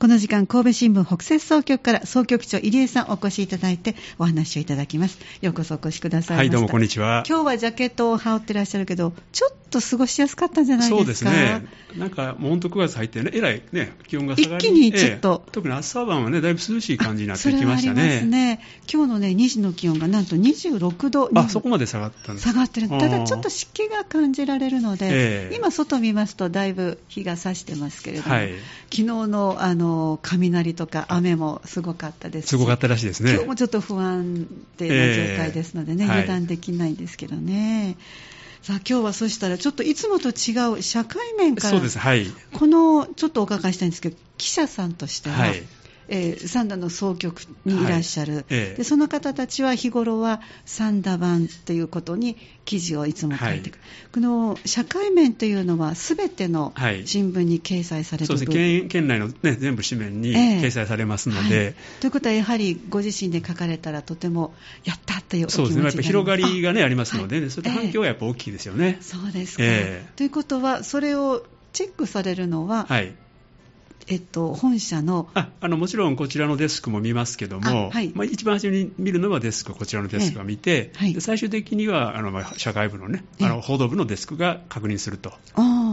[0.00, 5.18] この時間、神戸新聞北摂総局から総局長入江さんお越しいただいてお話をいただきます。
[5.42, 7.22] ようこそお越しくださいはい、どうもこんにちは。
[7.28, 10.96] 今日はジャケットを羽織ってらっしゃるけど、ちょっと過ごしやすかったんじゃないですか？
[10.98, 11.66] そうですね。
[11.96, 18.30] なんか、もう本当9月入ってね、えらいね、気温が下がり一気にちょっとええ特に朝晩はね、だいぶ涼しい感じになってきましたそれはありますね。
[18.30, 18.60] ね。
[18.92, 22.88] 今日のね、2時の気温がなんと26度あ、そこまで下がったんです下がってる。
[22.88, 28.50] ただちょっと湿気が感じられるので、ええ今外見ますとだいぶ日が差してますけれども、はい
[28.92, 33.32] 昨日のあの雷とか雨もすごかったですしすごかったらしいですね。
[33.32, 34.46] 今日もちょっと不安
[34.78, 37.96] 定な状態ですのでね、油断できないんですけどね。
[38.62, 42.26] さあ今日はそしたらちょっといつもと違う社会面からそうです、はい。
[42.52, 45.62] このちょっとお伺いしたいんですけど記者さんとしては、はい
[46.10, 48.44] えーサンダの総局にいらっしゃる、はい。
[48.50, 48.76] ええ。
[48.78, 53.80] でその方たちは日頃はサンダ版ということに記事をいつも書いてくる、
[54.12, 57.06] この社会面というのはすべてのはい。
[57.06, 58.26] 新聞に掲載される。
[58.26, 58.58] 部そうです。
[58.58, 60.60] ね、県県内の、ね、全部紙面にええ。
[60.60, 61.48] 掲載されますのはい。
[61.48, 67.50] で、ということはやはりご自身で書かれたらとてもやったというお気持ちそうですね、やっぱり広がりがね、あありますので、はい。
[67.50, 68.98] そういった反響はやっぱ大きいですよね。
[69.00, 70.12] そうですか、ええ。
[70.16, 73.14] ということはそれをチェックされるのは、はい。
[74.10, 78.10] えっと、本社のああのもちろんこちらのデスクも見ますけども、あはい。
[78.12, 81.14] まあ、一番初めに見るのはデスク、こちらのデスクが見て、えはい。
[81.14, 83.46] で最終的にはあの、まあ、社会部の,、ね、ええ。
[83.46, 85.32] あの報道部のデスクが確認すると。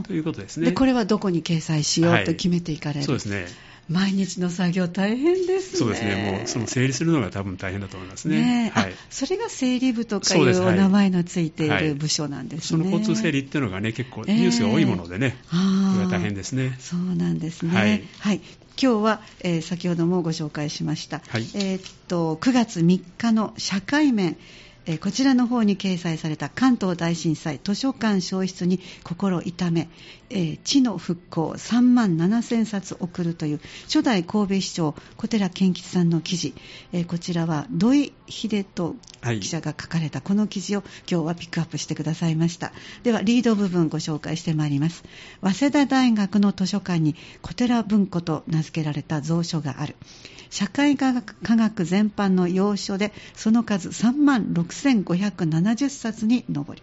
[0.07, 0.67] ということですね。
[0.67, 2.25] でこれはどこに掲載しようはい。
[2.25, 3.45] と決めていかれる、そうですね。
[3.89, 5.79] 毎日の作業大変ですね。
[5.79, 6.37] そうですね。
[6.39, 8.41] もうその整理するのが多分大変だと思いますね。
[8.41, 8.95] ねえはいあ。
[9.09, 12.85] それが整理部とかいそうお名前のついていはいる部署なんですそね。
[12.85, 16.75] の交通整理っていうのがね、結構ええニュースが多いものでね、あーこ大変ですね。
[16.79, 17.75] そうなんですね。
[17.75, 18.41] はいはい。
[18.81, 21.21] 今日は、えー先ほどもご紹介しました。
[21.27, 24.37] はいえーっと、9月3日の社会面、
[24.87, 29.89] えこちらの方に掲載された関東大震災図書館消失に心痛め、
[30.29, 36.53] え地の復興3万7000冊送るという初代神戸市長小寺健吉さんの記事、
[36.93, 38.95] えこちらは土井秀人
[39.35, 42.73] 記者が書かれたこの記事を今日はピックアップしてくださいました。
[43.03, 45.03] ではリード部分ご紹介してまいります。
[45.41, 49.95] 早稲田大学の図書館に小寺文庫と名付けられた蔵書がある。
[50.49, 56.81] 社会科学全般の要書でその数3万6570冊に上り。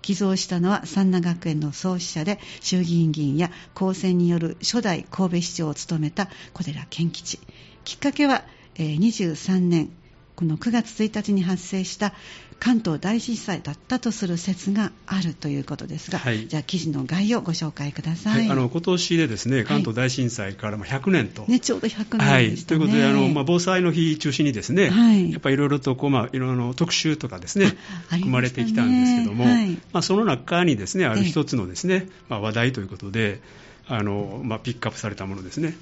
[0.00, 7.40] 寄贈したのは三奈学園の創始者で衆議院議員や公選による初代神戸市長を務めた小寺健吉。
[7.84, 8.44] きっかけは、
[8.76, 9.90] 23年
[10.36, 12.12] この9月1日に発生した
[12.58, 18.30] 関東大震災だったとする説があるということですが、はいじゃあ記事の概要をご紹介くださ。
[18.30, 21.42] はいい、あの今年でですね関東大震災からも100年と。
[21.42, 22.80] ね、ちょうど100はい、年でしたね。
[22.80, 27.76] ということで、あのまあ、防災の日中心にですね、はいやっぱりいろいろとこう、まあ、いろいろな特集とかですね、
[28.10, 33.40] 組まれてきたんですけども、はいまあ、その中にですね、あええる一つのですね、まあ、話題ということで、
[33.86, 35.76] あのまあ、ピックアップされたものですね。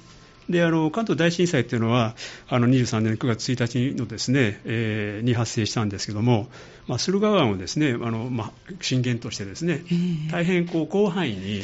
[0.49, 2.15] であの関東大震災というのは
[2.47, 6.47] あの23年9月1日のですね、えーに発生したんですけども、
[6.87, 9.95] まあ、駿河湾をですねあの、まあ、震源としてですね、え
[10.27, 10.31] え。
[10.31, 11.61] 大変こう広範囲に、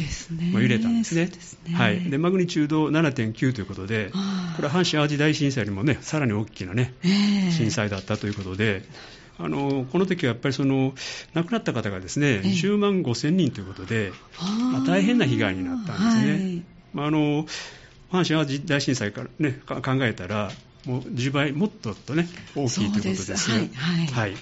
[0.51, 1.25] まあ揺れたんですね。
[1.27, 1.75] ですね。
[1.75, 4.11] はい、でマグニチュード7.9ということで、
[4.55, 7.51] これは阪神・淡路大震災よりもねさらに大きなねええ。
[7.51, 8.83] 震災だったということで、
[9.37, 10.93] あのこの時はやっぱりその
[11.33, 12.41] 亡くなった方がですね、ええ。
[12.41, 14.71] 10万5千人ということで、あ。
[14.73, 16.31] まあ大変な被害になったんですね。
[16.31, 16.63] はい。
[16.93, 17.45] まあ、あの
[18.11, 20.51] 阪神・淡路大震災から、ね、か考えたら、
[20.85, 23.51] もう10倍、もっととね、大きいということです。
[23.51, 23.69] はい
[24.07, 24.35] はい。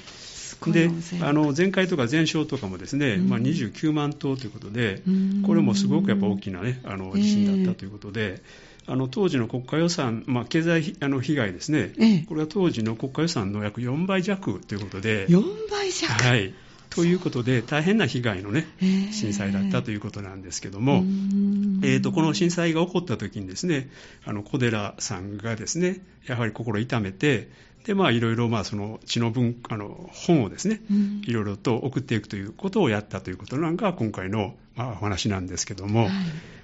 [0.66, 0.90] で
[1.22, 3.30] あの前回とか前哨とかもですね、うん。
[3.30, 8.42] まあ、29万頭ということでうん、これもすごくやっぱ大きな、ね、あの地震だったということで、
[8.88, 12.26] あの当時の国家予算、まあ、経済ひあの被害ですね、ええ。
[12.28, 16.12] これは当時の国家予算の約4倍弱ということで、4倍弱。
[16.14, 16.54] はい、
[16.90, 21.82] ということで、大変な被害の、ねええ、震災だったということなんですけどうも、ん。
[21.84, 23.90] えー、とこの震災が起こった時にですね
[24.26, 27.50] あの小寺さんがですねやはり心痛めて
[27.88, 31.22] でまあいろいろまあその知の文あの本をですねうん。
[31.26, 36.10] いろいろと送っていくということをやったということなんが今回のまあお話なんですけども、はい。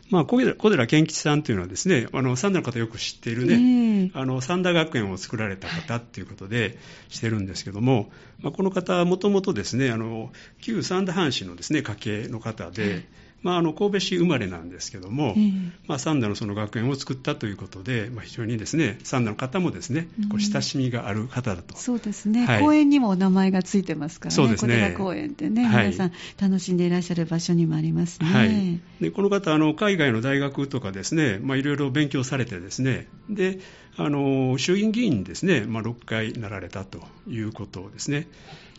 [0.09, 4.11] まあ、小寺健吉さんというのはですねあの三田の方よく知っているね、ええ。
[4.13, 6.77] あの三田学園を作られた方っていうことで
[7.07, 10.31] してるんですけども、まあ、この方はもともとですねあの
[10.61, 13.07] 旧三田藩士のですね家系の方で、
[13.43, 15.51] まあ、あの神戸市生まれなんですけども、ええ。
[15.87, 21.75] まあ、三田のその学園を作ったということで、まあ、非常にですね三田の方もですねこう親しみがある方だと。
[21.77, 22.61] そうですね、はい。
[22.61, 24.75] 公園にもお名前がついてますからね、そうですね。
[24.75, 25.87] 小寺公園ってね、はい。
[25.87, 26.11] 皆さん
[26.41, 28.27] 楽しんでいらっしゃる場所にもありますね。
[28.27, 33.59] はい、でこの方あの、海外の大学とかですね、まあ、いろいろ勉強されてですね、で
[33.95, 38.27] あの衆議院議員にですね、まあ、6回なられたということですね、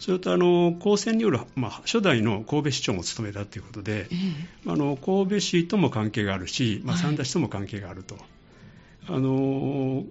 [0.01, 8.17] それとあの公選による、まあ、初代の神戸市長も務めたということで、ええあの神戸市とも関係があるし、まあ、はい三田市とも関係があると。
[9.07, 10.05] あの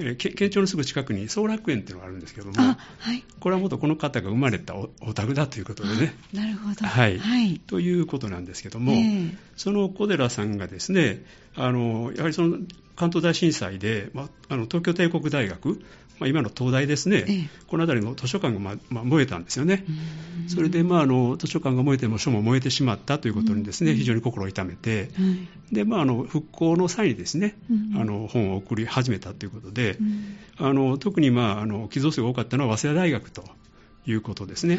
[0.00, 3.24] え県庁のすぐ近くに総楽園っていうのがあるんですけども、あ、はい。
[3.40, 6.14] これはもっとこの方が生まれたおお宅だということでね。
[6.32, 6.86] なるほど。
[6.86, 7.58] はいはい。
[7.66, 11.24] ということなんですけども、ええその小寺さんがですね、
[11.56, 12.58] あのやはりその
[12.94, 15.80] 関東大震災で、まあの東京帝国大学、
[16.20, 19.84] まあ、今の東大ですね、ええこの辺りの図書館が、まあまあ燃えたんですよね。
[20.48, 20.56] うん。
[20.56, 23.96] それで、まあ、あの図書館が燃えても書も燃えてしまったということにですね、うん。
[23.96, 25.22] 非常に心を痛めて、は
[25.72, 25.74] い。
[25.74, 28.00] でまあ、あの復興の際にですね、うん。
[28.00, 30.36] あの本を送り始めたということで、うん。
[30.58, 33.44] あの特に、まあ、あの寄贈数が多かったのは早稲田大学と
[34.06, 34.78] いうことですね。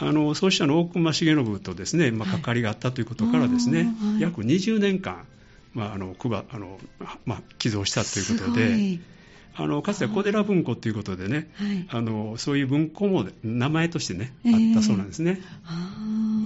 [0.00, 2.40] あの創始者の大隈重信とですね、まあ、はい。
[2.40, 3.88] 関わりがあったということからですね、
[4.18, 5.26] 約20年間、
[5.74, 6.78] まああの配あの
[7.24, 8.98] まあ、寄贈したということで、
[9.60, 11.86] あのかつて小寺文庫ということでね、はい。
[11.90, 14.68] あのそういう文庫も名前としてね、えー。
[14.70, 15.40] あったそうなんですね。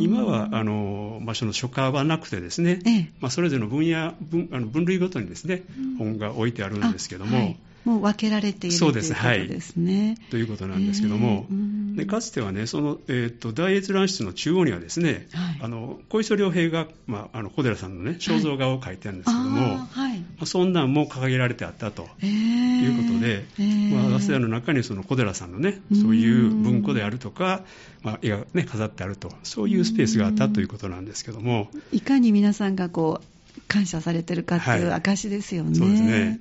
[0.01, 3.13] 今はあの、まあ、その書家はなくてですね、ええ。
[3.21, 5.97] まあ、それぞれの分野分あの分類ごとにですね、うん。
[5.97, 9.77] 本が置いてあるんですけども、あはいもう分けられているそうですということです。
[9.77, 10.17] ね。
[10.31, 11.97] ということなんですけども、ええうん。
[11.97, 15.59] でかつてはね、その、えー、と大閲覧室の中央にはですね、はい。
[15.61, 20.19] あの小磯良平が、まあ、あの小寺さんのね肖像画を描いてあるんですけども、はい。
[20.19, 22.09] まあそんなんも掲げられてあったと。
[22.23, 23.95] えいーうことで、えー。
[23.95, 27.63] まあ、早稲田の中にその小寺さんのね、そういう文庫であるとか、
[28.03, 34.93] まあ、絵が、ね、飾ってあると、そういうスペースがあったということなんですけども、いかに皆さんがこう感謝されてるかっていうはい。
[34.95, 35.75] 証ですよね。
[35.75, 36.41] そうですね。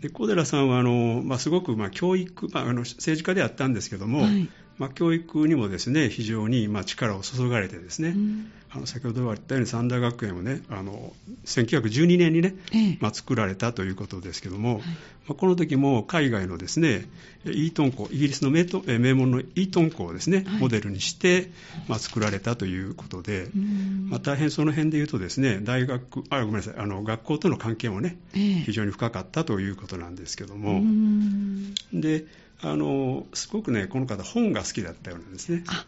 [0.00, 4.48] で小寺さんはあの、まあ、すごくまあ教育、まあ、あの政治家であったんですけども、はい。
[4.78, 8.52] まあ、教育にもですね非常にまあ力を注がれてですね、うん。
[8.70, 11.12] あの先ほど言ったように三田学園をねあの
[11.46, 12.98] 1912年にね、ええ。
[13.00, 14.82] まあ、作られたということですけども、はい。
[14.82, 14.86] ま
[15.30, 17.06] あ、この時も海外のですね
[17.44, 18.64] イートン校イギリスの名
[18.98, 20.60] 名門のイートン校をですね、はい。
[20.60, 21.50] モデルにして、
[21.88, 24.08] まあ、作られたということで、うん。
[24.10, 28.40] まあ、大変その辺で言うとですね大学あごめんなさいあの学校との関係もねええ。
[28.60, 31.74] 非常に深かったということなんですけども、うん。
[31.92, 32.26] で
[32.62, 35.64] あのすごくねこの方本が好きだったようなんですね。
[35.68, 35.84] あ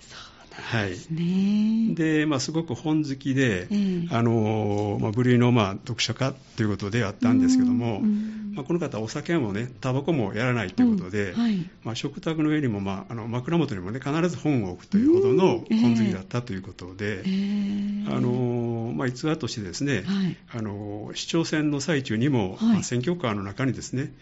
[0.00, 1.94] そうはいですね。
[1.94, 4.08] で、まあ、すごく本好きで、ええ。
[4.10, 11.70] あのまあ、部類の、まあ、読者家ということであったんですけども、うんまあ、この方、お酒もね、タバコもやらないということで、うんはい。
[11.84, 18.12] まあ、食卓の上にも、まあ、あの枕元にもね、必ず本を置くというほどのうん本好きだったということで、ええ。
[18.12, 20.36] あのまあ、逸話としてですね、はい。
[20.52, 22.72] あの市長選の最中にも、はい。
[22.74, 24.12] まあ選挙カーの中にですね、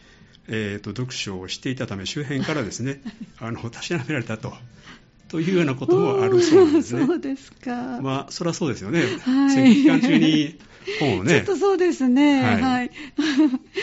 [0.48, 3.00] えー、と読書をしていたため、周辺からですね、
[3.38, 4.54] あのたしなめられたと。
[5.28, 7.04] というようなこともあるそうですね。
[7.04, 8.00] そうですか。
[8.00, 9.00] まあ、そりゃそうですよね。
[9.00, 10.56] はい選挙期間中に
[11.00, 11.34] 本をね。
[11.34, 12.43] ちょっとそうですね。
[12.43, 12.90] はいはい。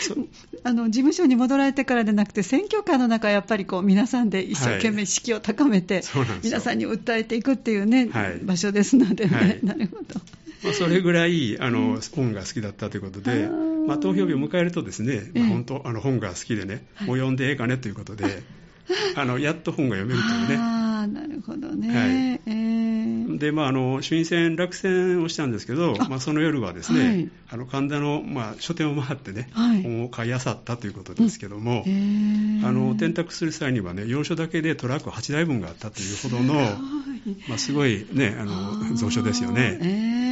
[0.00, 0.16] そ
[0.64, 10.20] あの事務所に戻られてからでなくて選挙カーの中はやっぱりこう皆さんで一生懸命士気を高めて、そうなんですよ皆さんに訴えていくっていうね、はい場所ですのでね、はい なるほど。
[10.62, 13.50] まあ、それぐらいあの本が好きだったということで
[13.86, 17.08] まあ、投票日を迎えるとですね、まあええ本当あの本が好きでね、はい。
[17.08, 18.42] もう読んでええかねということで、
[19.16, 20.56] あのやっと本が読めるというね。
[20.56, 21.88] ああ、なるほどね。
[21.88, 22.40] はい。
[22.46, 22.74] えー
[23.38, 26.08] で、まあ、あの衆院選落選をしたんですけど、あ。
[26.08, 27.30] まあ、その夜はですね、はい。
[27.50, 29.82] あの神田の、まあ、書店を回ってね、はい。
[29.82, 31.90] 本を買い漁ったということですけども、え。
[31.90, 36.54] ーあの転宅する際にはね、要所だけでトラック8台分があったというほどの、
[37.48, 39.78] まあ、すごいね、あの蔵書ですよね。
[39.82, 40.24] えー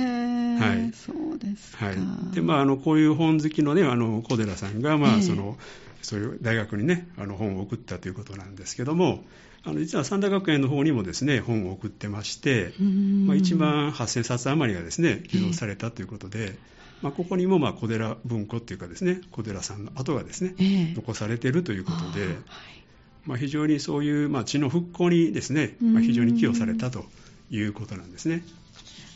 [0.53, 0.93] はい。
[0.93, 1.87] そうですか。
[1.87, 1.97] はい。
[2.35, 5.23] でまあ、あのこういう本好きの,、ね、あの小寺さんが、まあええ。
[5.23, 5.59] その
[6.03, 9.25] そういう大学に、ね、あの本を送ったということなんですけども、
[9.65, 13.27] あの実は三田学園の方にもですね本を送ってまして、うん。
[13.27, 16.57] まあ、1万8000冊余りがですね寄贈されたということで、
[17.03, 20.95] まあ、ここにもまあ小寺文庫っていうかですね小寺さんの跡がですね、ええ。
[20.95, 22.39] 残されているということであーはい、
[23.27, 27.05] まあ、非常にそういう、まあ、地の復興にですね、まあ、非常に寄与されたと
[27.51, 28.43] いうことなんですね。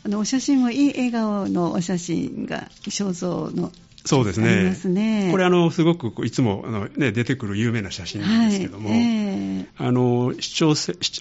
[0.07, 3.73] あのお写真もいい笑顔のお写真が肖像の
[4.05, 4.63] そうですね。
[4.63, 5.27] ますね。
[5.31, 10.73] これあのすごくいつもあの、ね、出てくる有名な写真なんですけども、はいえあの市長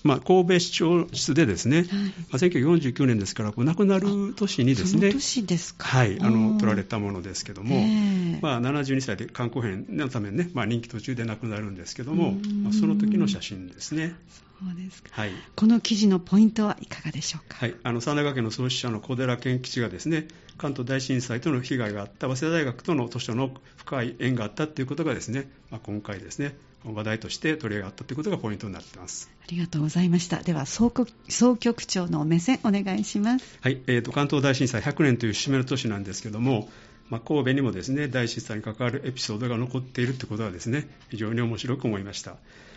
[0.04, 1.86] まあ、神戸市長室でですね、はい。
[1.86, 1.94] ま
[2.34, 5.88] あ、1949年ですから、こう亡くなる年にですねその、年ですか。
[5.88, 7.88] はい、あの取られたたものですけども、え
[8.36, 14.14] えまあ、72歳で肝硬変のためにね、まあ、任期途中で亡くなるんですけどもうん、まあ、その時の写真ですね。
[14.58, 15.10] そうですか。
[15.12, 17.58] はいこの記事のポイントはいかがでしょうか？
[17.58, 29.28] はい、あの三田学園の創始者の小寺健吉がですね関東大震災との被害があった早稲田大学との図書の深い縁があったということがですね、まあ、今回ですね話題として取り上がったということがポイントになっています。
[29.42, 30.42] ありがとうございました。
[30.42, 33.58] では総局総局長の目線お願いします。
[33.60, 36.70] はい、えーと関東大震災100年という節目の年なんですけども、
[37.08, 42.34] まあ、神戸にもですね大震災に関わるエピソードが残っているということはですね非常に面白く思いました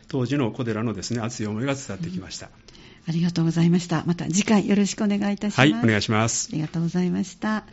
[0.07, 2.49] 当時の小寺のですね熱い思いが伝わってきました、
[3.07, 4.03] ありがとうございました。
[4.05, 5.59] また次回よろしくお願いいたします。
[5.59, 7.63] はいお願いしますありがとうございました。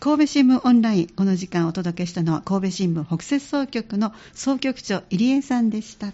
[0.00, 6.12] 神戸新聞オンラインこの時間お届けしたのは神戸新聞北摂総局の総局長入江さんでした